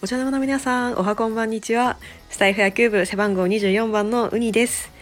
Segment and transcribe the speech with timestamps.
[0.00, 1.98] お茶の間の皆さん、おはこんばんにちは。
[2.30, 4.92] スタイフ野球部背番号24番のウニです。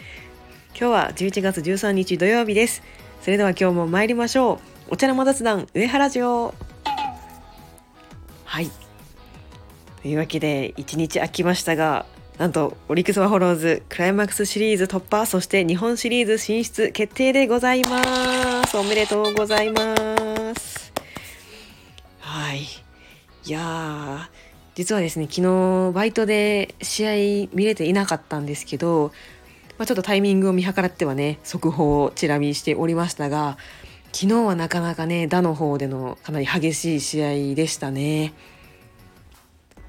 [0.71, 2.83] 今日は11月13日土曜日です。
[3.21, 4.55] それでは今日も参りましょ
[4.89, 4.95] う。
[4.95, 6.55] お茶の間雑談上原城。
[8.47, 8.71] はい。
[10.01, 12.07] というわけで、1日空きましたが、
[12.39, 18.75] なんとオリックスバファローズクライマックスシリーズ突破、そして日本シリーズ進出決定でございます。
[18.79, 19.95] おめでとうございま
[20.55, 20.91] す。
[22.19, 22.63] はい。
[22.63, 24.46] いやー、
[24.77, 29.11] 実はですね、昨日バイトで試合見れていなかったんですけど、
[29.79, 33.57] まあ、ちょっとタイミングを見計らってはね、速報をチラ見しておりましたが、
[34.13, 38.35] 昨日はなかなかね、打の方でのかなり激しい試合でしたね。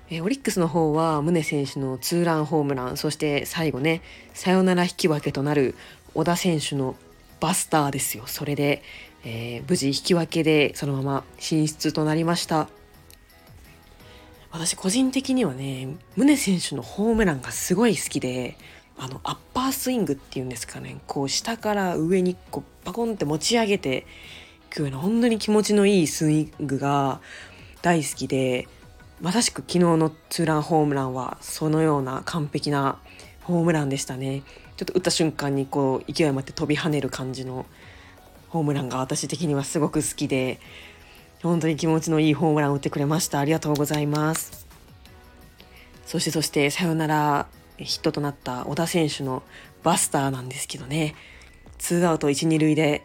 [0.09, 4.01] えオリックスの方は宗選手のツーランホームランそして最後ね
[4.33, 5.75] サヨナラ引き分けとなる
[6.13, 6.95] 小田選手の
[7.41, 8.81] バスターですよそれで、
[9.25, 12.69] えー無事引き分けでそのまま進出となりました
[14.51, 18.57] 私個人的にはね宗選手のホームランがすごい好きで
[18.97, 24.05] あのアッパースイングっていうんですかねこう下から上にこうパコンって持ち上げて
[24.71, 27.21] いくような本当に気持ちのいいスイングが
[27.81, 28.67] 大好きで
[29.21, 32.99] まさしく昨日のツーランホームランはそのような完璧な
[33.43, 34.43] ホームランでしたね。
[34.75, 37.65] ちょっと打った瞬間にこう勢い余って飛び跳ねる感じの
[38.49, 40.59] ホームランが私的にはすごく好きで
[41.47, 43.39] 本当に気持ちのいいホームランを打ってくれました。
[43.39, 44.67] ありがとうございます。
[46.05, 49.43] そしてそしてサヨナラヒットとなった小田選手の
[49.83, 51.15] バスターなんですけどね。
[51.77, 53.03] ツーアウト1、2塁で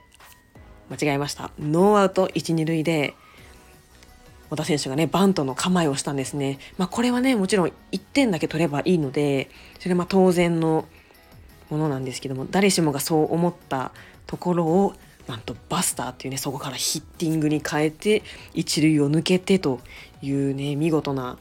[0.90, 1.50] 間違えました。
[1.58, 3.14] ノーアウト1、2塁で
[4.50, 6.58] 小田選手がねバントの構えをしたんですね。
[6.76, 10.86] まあ、これはねもちろん1点だけ取ればいいのでそれはまあ当然の
[11.70, 13.92] ものなんですけども誰しもがそう思った
[14.26, 14.94] ところを
[15.26, 18.22] なんとバスターっていうねそこからヒッティングに変えて
[18.54, 19.80] 一塁を抜けてと
[20.20, 21.38] いうね見事な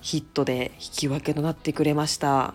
[0.00, 2.54] ヒットで引き分けとなってくれました。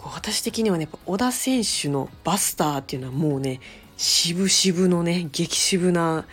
[0.00, 3.60] こう私的にはね小田選手のバスターっていうのはもうね
[3.98, 6.24] 渋々のね激渋な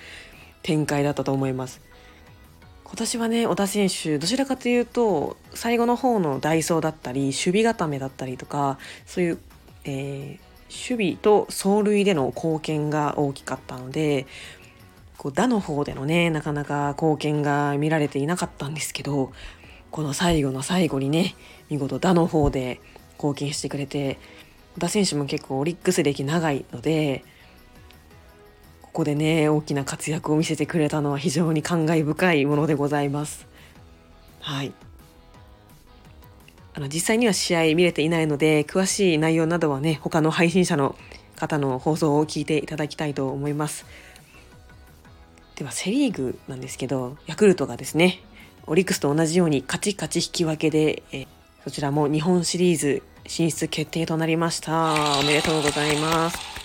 [0.63, 1.81] 展開だったと思います
[2.85, 9.37] 今年はね小田選手どちらかというと最後の方のダイソーだったり守備固めだったりとかそういう、
[9.83, 14.27] えー守備と走塁での貢献が大きかったので
[15.17, 19.31] こう打の方でのねなかなか貢献が見られていなかったんですけど
[19.91, 21.35] この最後の最後にね
[21.69, 22.79] 見事打の方で
[23.13, 24.19] 貢献してくれて
[24.75, 27.23] 小田選手も結構オリックス歴長いので
[28.81, 33.47] ここでね大きな活躍を見せてくれたのは非常に感慨深いものでございます。
[34.39, 34.86] はい
[36.77, 40.95] あの実際には試合見れていないので詳しい内容などはね他の配信者の
[41.35, 43.83] 方の放送を聞いていただきたいと思います。
[45.55, 48.21] ではセ・リーグなんですけどヤクルトがですね
[48.67, 51.25] オリックスと同じように勝ち勝ち引き分けで、え
[51.63, 55.17] そちらも日本シリーズ進出決定となりました。
[55.19, 56.56] おめでとうございます。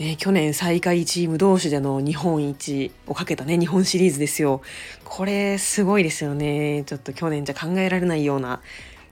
[0.00, 4.62] ね、去年最下位チーム同士での日本一をかけたね日本シリーズですよ。
[5.04, 6.84] これすごいですよね。
[6.86, 8.62] ちょっと去年じゃ考えられないような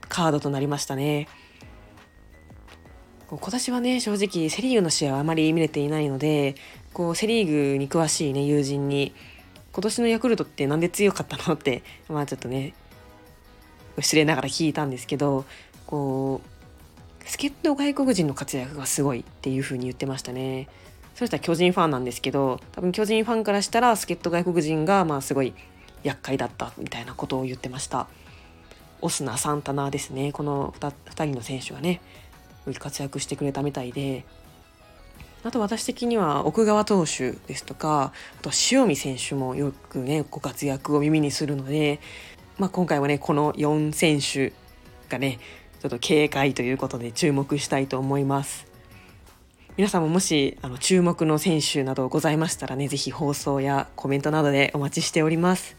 [0.07, 1.27] カードとなりましたね。
[3.27, 6.55] 今年はね正直セ・リーグの試合はあまり見れていないので
[6.91, 9.13] こうセ・リーグに詳しいね友人に
[9.71, 12.73] 今年のヤクルトってなんで強かったのってまあちょっとね
[13.99, 15.45] 失礼ながら聞いたんですけど
[15.85, 16.58] こう
[17.29, 20.67] 助っ人外国人の活躍がすごいっていう風に言ってましたね。
[21.13, 25.53] そしたら巨人ファンなんですけど多分巨人ファンからしたら助っ人外国人がまあすごい
[26.01, 28.07] 厄介だったみたいなことを言ってました。
[29.01, 32.01] オスナ・サンタナですねこの 2, 2人の選手がね
[32.79, 34.25] 活躍してくれたみたいで
[35.43, 42.01] あと私的には奥川投手ですとかあと塩見選手もよくねご活躍を耳にするので、
[42.57, 44.53] まあ、今回はねこの4選手
[45.07, 45.39] がね
[45.81, 48.67] ちょっと警戒ということで注目したいと思います。
[49.77, 55.77] 皆さんももしあの注目の選手などございましたらね、ぜひ放送やコメントなどでお待ちしております。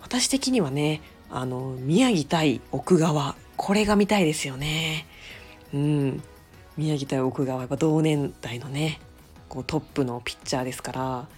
[0.00, 5.06] 私的にはね、あの、宮城対奥川、これが見たいですよね。
[5.74, 6.22] うん。
[6.78, 8.98] 宮城対奥川、やっぱ同年代のね、
[9.50, 11.28] こうトップのピッチャーですから、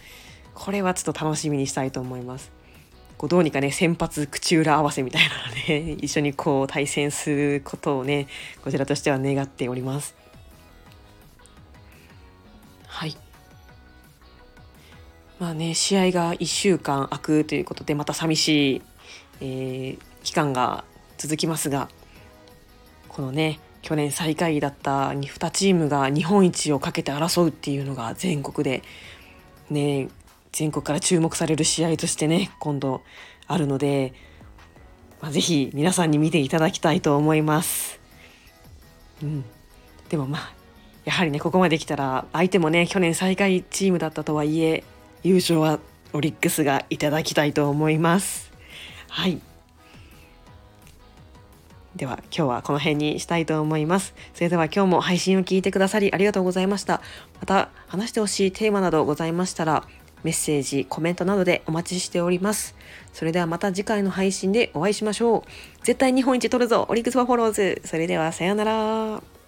[0.55, 2.53] これはちょっと楽しみにしたいと思います。
[3.21, 8.29] こうどうにかね先発口裏合わせみたいなのね 一緒にこう対戦することをね
[8.65, 10.15] こちらとしては願っております。
[12.87, 13.15] はい。
[15.39, 18.83] まあね試合が1週間空くということでまた寂しい、
[19.43, 20.85] えー期間が
[21.17, 21.89] 続きますが
[23.09, 28.83] このね去年最下位だった2チームが日本一をかけて争うっていうのが全国で
[29.71, 30.09] ね
[30.53, 33.03] 全国から注目される試合としてね今度
[33.47, 34.13] あるので、
[35.21, 38.01] まあ、ぜひ皆さんに見ていただきたいと思います。
[39.23, 39.45] うん、
[40.09, 40.53] でもまあ
[41.05, 44.85] やはりねここまで来たら相手もね去年最下位チームだったとはいえ
[45.23, 45.79] 優勝は
[46.13, 48.51] オリックスがいただきたいと思います。
[49.09, 49.41] はい
[51.97, 54.15] では今日はこの辺にしたいと思います。
[54.35, 57.03] それでは今日も配信を聞いてくださりありがとうございました。
[57.41, 59.85] また話してほしいテーマなどございましたら
[60.25, 62.75] メッセージ、コメントなどでお待ちしております。
[63.13, 65.85] それではまた次回の配信でお会いしましょう。
[65.85, 69.40] 絶対日本一取るぞオリックスバフォローズそれではさようなら。